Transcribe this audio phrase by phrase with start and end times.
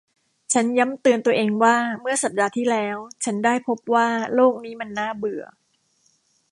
[0.53, 5.43] ฉันย้ำเตือนตัวเองว่าเมื่อสัปดาห์ที่แล้วฉันได้พบว่าโลกนี้มันน่าเบื่อ